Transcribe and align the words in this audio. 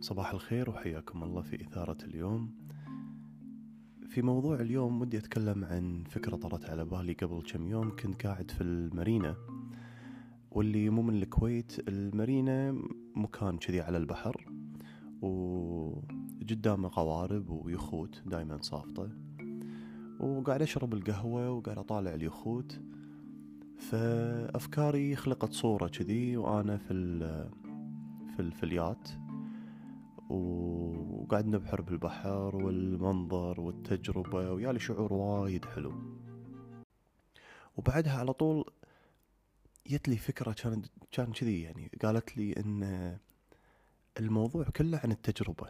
صباح 0.00 0.32
الخير 0.32 0.70
وحياكم 0.70 1.22
الله 1.22 1.42
في 1.42 1.62
إثارة 1.62 1.96
اليوم. 2.04 2.50
في 4.08 4.22
موضوع 4.22 4.60
اليوم 4.60 5.00
ودي 5.00 5.18
أتكلم 5.18 5.64
عن 5.64 6.04
فكرة 6.10 6.36
طرت 6.36 6.70
على 6.70 6.84
بالي 6.84 7.12
قبل 7.12 7.42
كم 7.42 7.68
يوم. 7.68 7.96
كنت 7.96 8.26
قاعد 8.26 8.50
في 8.50 8.60
المارينا 8.60 9.36
واللي 10.50 10.90
مو 10.90 11.02
من 11.02 11.22
الكويت 11.22 11.88
المارينا 11.88 12.82
مكان 13.16 13.58
كذي 13.58 13.80
على 13.80 13.96
البحر 13.96 14.46
وقدامه 15.22 16.90
قوارب 16.92 17.50
ويخوت 17.50 18.22
دايما 18.26 18.58
صافطة. 18.62 19.10
وقاعد 20.20 20.62
أشرب 20.62 20.94
القهوة 20.94 21.50
وقاعد 21.50 21.78
أطالع 21.78 22.14
اليخوت. 22.14 22.80
فأفكاري 23.78 25.16
خلقت 25.16 25.52
صورة 25.52 25.88
كذي 25.88 26.36
وأنا 26.36 26.76
في 26.76 26.92
ال 26.92 27.50
في 28.36 28.40
الفليات 28.42 29.08
وقاعد 30.30 31.46
نبحر 31.46 31.80
بالبحر 31.80 32.56
والمنظر 32.56 33.60
والتجربة 33.60 34.52
ويالي 34.52 34.78
شعور 34.78 35.12
وايد 35.12 35.64
حلو. 35.64 35.92
وبعدها 37.76 38.18
على 38.18 38.32
طول 38.32 38.64
جت 39.86 40.08
لي 40.08 40.16
فكرة 40.16 40.52
كانت 40.52 40.86
كان 41.12 41.32
كذي 41.32 41.62
يعني. 41.62 41.90
قالت 42.02 42.36
لي 42.36 42.52
إن 42.52 43.18
الموضوع 44.18 44.64
كله 44.64 45.00
عن 45.04 45.10
التجربة. 45.12 45.66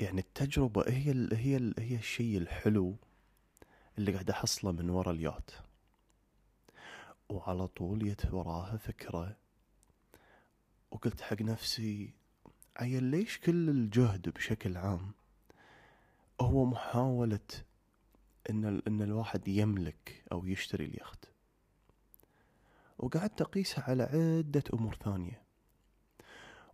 يعني 0.00 0.20
التجربة 0.20 0.84
هي 0.88 1.10
ال 1.10 1.34
هي 1.34 1.56
ال 1.56 1.74
هي 1.78 1.96
الشيء 1.96 2.38
الحلو 2.38 2.96
اللي 3.98 4.12
قاعد 4.12 4.30
أحصله 4.30 4.72
من 4.72 4.90
ورا 4.90 5.12
اليات. 5.12 5.50
وعلى 7.28 7.66
طول 7.66 7.98
جت 7.98 8.32
وراها 8.32 8.76
فكرة. 8.76 9.36
وقلت 10.90 11.20
حق 11.20 11.42
نفسي 11.42 12.14
عيل 12.76 13.04
ليش 13.04 13.38
كل 13.38 13.70
الجهد 13.70 14.28
بشكل 14.28 14.76
عام 14.76 15.12
هو 16.40 16.64
محاولة 16.64 17.48
إن 18.50 18.82
إن 18.86 19.02
الواحد 19.02 19.48
يملك 19.48 20.24
أو 20.32 20.46
يشتري 20.46 20.84
اليخت؟ 20.84 21.24
وقعدت 22.98 23.40
اقيسها 23.40 23.84
على 23.84 24.02
عدة 24.02 24.64
أمور 24.74 24.94
ثانية. 24.94 25.42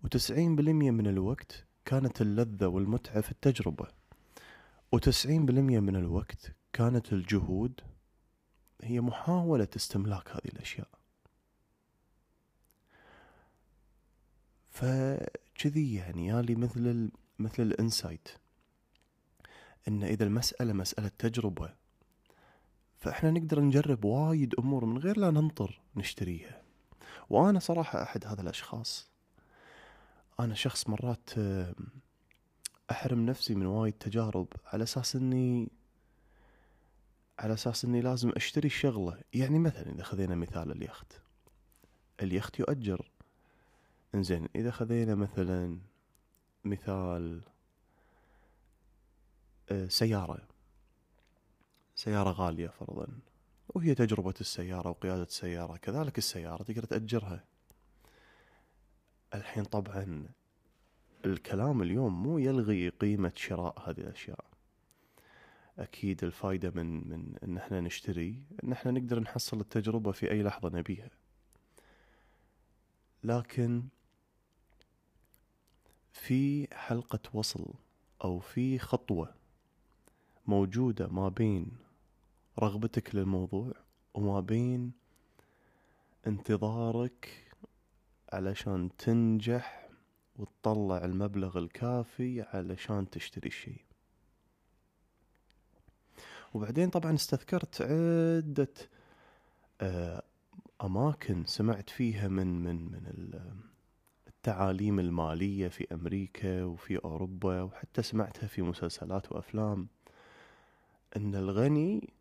وتسعين 0.04 0.56
بالمية 0.56 0.90
من 0.90 1.06
الوقت 1.06 1.64
كانت 1.84 2.20
اللذة 2.20 2.66
والمتعة 2.66 3.20
في 3.20 3.32
التجربة. 3.32 3.86
وتسعين 4.92 5.46
بالمية 5.46 5.80
من 5.80 5.96
الوقت 5.96 6.52
كانت 6.72 7.12
الجهود 7.12 7.80
هي 8.84 9.00
محاولة 9.00 9.68
استملاك 9.76 10.28
هذه 10.28 10.48
الأشياء. 10.52 10.88
فكذي 14.70 15.94
يعني 15.94 16.26
يالي 16.26 16.54
مثل 16.54 17.10
مثل 17.38 17.62
الإنسايت. 17.62 18.28
إن 19.88 20.02
إذا 20.02 20.24
المسألة 20.24 20.72
مسألة 20.72 21.10
تجربة 21.18 21.74
فإحنا 22.96 23.30
نقدر 23.30 23.60
نجرب 23.60 24.04
وايد 24.04 24.54
أمور 24.54 24.84
من 24.84 24.98
غير 24.98 25.18
لا 25.18 25.30
ننطر 25.30 25.80
نشتريها. 25.96 26.62
وأنا 27.30 27.58
صراحة 27.58 28.02
أحد 28.02 28.26
هذا 28.26 28.42
الأشخاص. 28.42 29.08
أنا 30.40 30.54
شخص 30.54 30.88
مرات 30.88 31.30
أحرم 32.90 33.26
نفسي 33.26 33.54
من 33.54 33.66
وايد 33.66 33.92
تجارب 33.92 34.48
على 34.66 34.82
أساس 34.82 35.16
إني 35.16 35.68
على 37.38 37.54
أساس 37.54 37.84
إني 37.84 38.00
لازم 38.00 38.32
أشتري 38.36 38.66
الشغلة 38.66 39.20
يعني 39.34 39.58
مثلا 39.58 39.92
إذا 39.92 40.02
خذينا 40.02 40.34
مثال 40.34 40.70
اليخت. 40.70 41.20
اليخت 42.22 42.58
يؤجر. 42.58 43.10
إنزين 44.14 44.48
إذا 44.56 44.70
خذينا 44.70 45.14
مثلا 45.14 45.78
مثال 46.64 47.42
آه، 49.70 49.88
سيارة. 49.88 50.38
سيارة 51.94 52.30
غالية 52.30 52.68
فرضا. 52.68 53.06
وهي 53.68 53.94
تجربة 53.94 54.34
السيارة 54.40 54.88
وقيادة 54.88 55.22
السيارة. 55.22 55.76
كذلك 55.76 56.18
السيارة 56.18 56.62
تقدر 56.62 56.84
تأجرها. 56.84 57.44
الحين 59.34 59.64
طبعا 59.64 60.28
الكلام 61.24 61.82
اليوم 61.82 62.22
مو 62.22 62.38
يلغي 62.38 62.88
قيمة 62.88 63.32
شراء 63.36 63.90
هذه 63.90 64.00
الأشياء. 64.00 64.53
أكيد 65.78 66.24
الفايدة 66.24 66.70
من 66.74 67.08
من 67.08 67.34
إن 67.44 67.56
إحنا 67.56 67.80
نشتري 67.80 68.42
إن 68.64 68.72
إحنا 68.72 68.90
نقدر 68.90 69.20
نحصل 69.20 69.60
التجربة 69.60 70.12
في 70.12 70.30
أي 70.30 70.42
لحظة 70.42 70.68
نبيها. 70.68 71.10
لكن 73.24 73.82
في 76.12 76.68
حلقة 76.76 77.18
وصل 77.32 77.66
أو 78.24 78.38
في 78.38 78.78
خطوة 78.78 79.34
موجودة 80.46 81.08
ما 81.08 81.28
بين 81.28 81.66
رغبتك 82.58 83.14
للموضوع 83.14 83.72
وما 84.14 84.40
بين 84.40 84.92
انتظارك 86.26 87.44
علشان 88.32 88.90
تنجح 88.98 89.88
وتطلع 90.36 91.04
المبلغ 91.04 91.58
الكافي 91.58 92.42
علشان 92.42 93.10
تشتري 93.10 93.48
الشيء 93.48 93.83
وبعدين 96.54 96.90
طبعا 96.90 97.14
استذكرت 97.14 97.82
عدة 97.82 98.72
آه، 99.80 100.22
أماكن 100.82 101.44
سمعت 101.44 101.90
فيها 101.90 102.28
من 102.28 102.62
من 102.62 102.76
من 102.76 103.30
التعاليم 104.26 105.00
المالية 105.00 105.68
في 105.68 105.86
أمريكا 105.92 106.64
وفي 106.64 106.96
أوروبا 107.04 107.62
وحتى 107.62 108.02
سمعتها 108.02 108.46
في 108.46 108.62
مسلسلات 108.62 109.32
وأفلام. 109.32 109.88
أن 111.16 111.34
الغني 111.34 112.12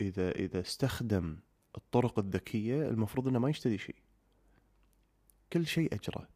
إذا 0.00 0.30
إذا 0.30 0.60
استخدم 0.60 1.36
الطرق 1.76 2.18
الذكية 2.18 2.88
المفروض 2.88 3.28
أنه 3.28 3.38
ما 3.38 3.50
يشتري 3.50 3.78
شيء. 3.78 3.96
كل 5.52 5.66
شيء 5.66 5.94
أجره. 5.94 6.28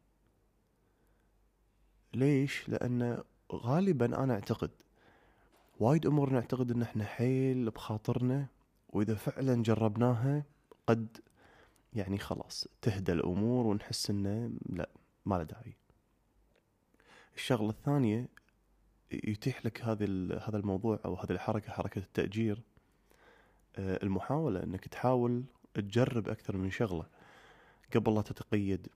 ليش؟ 2.13 2.69
لأن 2.69 3.23
غالبا 3.51 4.23
أنا 4.23 4.33
أعتقد 4.33 4.71
وايد 5.83 6.05
أمور 6.05 6.29
نعتقد 6.29 6.71
أن 6.71 6.81
إحنا 6.81 7.05
حيل 7.05 7.69
بخاطرنا 7.69 8.47
وإذا 8.89 9.15
فعلا 9.15 9.63
جربناها 9.63 10.43
قد 10.87 11.17
يعني 11.93 12.17
خلاص 12.17 12.67
تهدى 12.81 13.11
الأمور 13.11 13.67
ونحس 13.67 14.09
إنه 14.09 14.51
لا 14.69 14.89
ما 15.25 15.35
له 15.35 15.43
داعي. 15.43 15.75
الشغلة 17.35 17.69
الثانية 17.69 18.29
يتيح 19.11 19.65
لك 19.65 19.81
هذا 19.81 20.05
هذا 20.39 20.57
الموضوع 20.57 20.99
أو 21.05 21.15
هذه 21.15 21.31
الحركة 21.31 21.71
حركة 21.71 21.99
التأجير 21.99 22.61
آه، 23.75 24.03
المحاولة 24.03 24.63
إنك 24.63 24.87
تحاول 24.87 25.43
تجرب 25.73 26.29
أكثر 26.29 26.57
من 26.57 26.71
شغلة 26.71 27.05
قبل 27.95 28.15
لا 28.15 28.21
تتقيد 28.21 28.87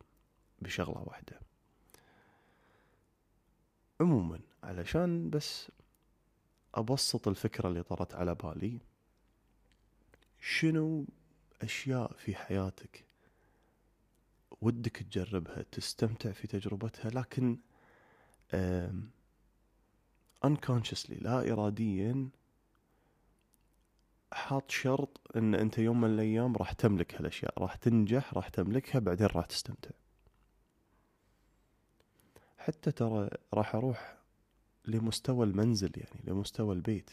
بشغلة 0.61 1.03
واحدة. 1.05 1.39
عموما 4.01 4.39
علشان 4.63 5.29
بس 5.29 5.71
أبسط 6.77 7.27
الفكرة 7.27 7.67
اللي 7.69 7.83
طرت 7.83 8.15
على 8.15 8.35
بالي. 8.35 8.79
شنو 10.39 11.05
أشياء 11.61 12.13
في 12.13 12.35
حياتك 12.35 13.05
ودك 14.61 14.97
تجربها 14.97 15.61
تستمتع 15.71 16.31
في 16.31 16.47
تجربتها 16.47 17.09
لكن 17.11 17.57
unconsciously 20.45 21.21
لا 21.21 21.51
إراديا 21.53 22.29
حاط 24.33 24.71
شرط 24.71 25.21
إن 25.35 25.55
أنت 25.55 25.77
يوم 25.77 26.01
من 26.01 26.09
الأيام 26.09 26.55
راح 26.55 26.71
تملك 26.73 27.15
هالأشياء 27.15 27.62
راح 27.62 27.75
تنجح 27.75 28.33
راح 28.33 28.50
تملكها 28.50 29.00
بعدين 29.00 29.27
راح 29.27 29.45
تستمتع. 29.45 29.91
حتى 32.57 32.91
ترى 32.91 33.29
راح 33.53 33.75
أروح 33.75 34.18
لمستوى 34.88 35.45
المنزل 35.45 35.92
يعني 35.98 36.22
لمستوى 36.24 36.75
البيت. 36.75 37.10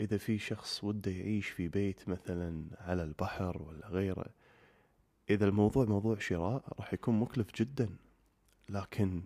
إذا 0.00 0.18
في 0.18 0.38
شخص 0.38 0.84
وده 0.84 1.10
يعيش 1.10 1.48
في 1.48 1.68
بيت 1.68 2.08
مثلا 2.08 2.64
على 2.78 3.02
البحر 3.02 3.62
ولا 3.62 3.88
غيره 3.88 4.26
إذا 5.30 5.48
الموضوع 5.48 5.84
موضوع 5.84 6.18
شراء 6.18 6.74
راح 6.78 6.94
يكون 6.94 7.20
مكلف 7.20 7.46
جدا. 7.54 7.96
لكن 8.68 9.22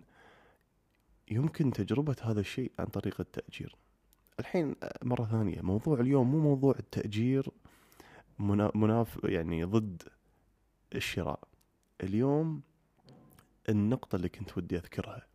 يمكن 1.31 1.71
تجربة 1.71 2.15
هذا 2.21 2.39
الشيء 2.39 2.71
عن 2.79 2.85
طريق 2.85 3.21
التأجير. 3.21 3.75
الحين 4.39 4.75
مرة 5.01 5.25
ثانية 5.25 5.61
موضوع 5.61 5.99
اليوم 5.99 6.31
مو 6.31 6.39
موضوع 6.39 6.75
التأجير 6.79 7.49
مناف 8.75 9.19
يعني 9.23 9.63
ضد 9.63 10.03
الشراء. 10.95 11.47
اليوم 12.03 12.61
النقطة 13.69 14.15
اللي 14.15 14.29
كنت 14.29 14.57
ودي 14.57 14.77
أذكرها 14.77 15.30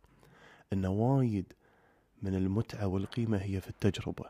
أن 0.73 0.85
وايد 0.85 1.53
من 2.21 2.35
المتعة 2.35 2.87
والقيمة 2.87 3.37
هي 3.37 3.61
في 3.61 3.69
التجربة. 3.69 4.25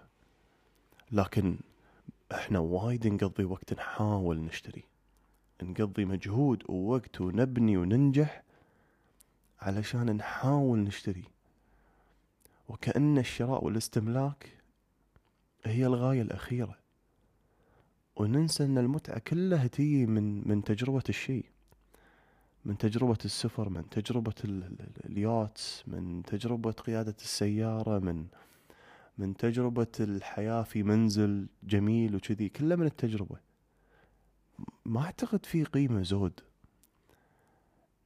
لكن 1.12 1.58
إحنا 2.32 2.60
وايد 2.60 3.08
نقضي 3.08 3.44
وقت 3.44 3.74
نحاول 3.74 4.40
نشتري. 4.42 4.84
نقضي 5.64 6.06
مجهود 6.06 6.64
ووقت 6.70 7.22
ونبني 7.22 7.78
وننجح 7.78 8.44
علشان 9.60 10.16
نحاول 10.16 10.80
نشتري. 10.80 11.24
وكأن 12.70 13.18
الشراء 13.18 13.66
والاستملاك 13.66 14.58
هي 15.64 15.86
الغاية 15.86 16.22
الأخيرة. 16.22 16.78
وننسى 18.16 18.66
أن 18.66 18.78
المتعة 18.78 19.20
كلها 19.20 19.68
تيجي 19.68 20.06
من 20.06 20.48
من 20.48 20.64
تجربة 20.64 21.04
الشيء. 21.10 21.46
من 22.68 22.78
تجربة 22.78 23.18
السفر 23.26 23.70
من 23.70 23.90
تجربة 23.90 24.34
الياتس 25.06 25.84
من 25.88 26.24
تجربة 26.24 26.72
قيادة 26.72 27.16
السيارة 27.22 28.00
من 28.00 28.28
من 29.18 29.38
تجربة 29.38 29.92
الحياة 30.00 30.64
في 30.64 30.84
منزل 30.84 31.48
جميل 31.64 32.16
وكذي 32.16 32.50
كله 32.50 32.76
من 32.76 32.86
التجربة. 32.86 33.38
ما 34.86 35.02
أعتقد 35.02 35.46
في 35.46 35.64
قيمة 35.64 36.02
زود 36.02 36.40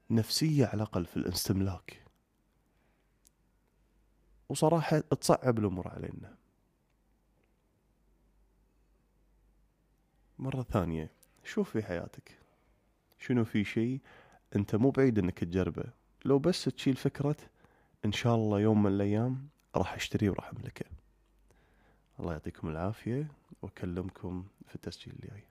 نفسية 0.09 0.65
على 0.65 0.75
الأقل 0.75 1.05
في 1.05 1.17
الاستملاك. 1.17 2.03
وصراحة 4.49 4.99
تصعب 4.99 5.59
الأمور 5.59 5.87
علينا. 5.87 6.35
مرة 10.39 10.61
ثانية 10.61 11.11
شوف 11.43 11.69
في 11.69 11.83
حياتك؟ 11.83 12.39
شنو 13.19 13.45
في 13.45 13.63
شيء 13.63 13.99
انت 14.55 14.75
مو 14.75 14.89
بعيد 14.89 15.19
انك 15.19 15.39
تجربه. 15.39 15.83
لو 16.25 16.39
بس 16.39 16.63
تشيل 16.63 16.95
فكرة 16.95 17.35
إن 18.05 18.11
شاء 18.11 18.35
الله 18.35 18.59
يوم 18.59 18.83
من 18.83 18.91
الأيام 18.91 19.47
راح 19.75 19.93
اشتريه 19.93 20.29
وراح 20.29 20.49
أملكه. 20.49 20.85
الله 22.19 22.31
يعطيكم 22.31 22.69
العافية 22.69 23.27
وأكلمكم 23.61 24.45
في 24.67 24.75
التسجيل 24.75 25.13
الجاي. 25.13 25.43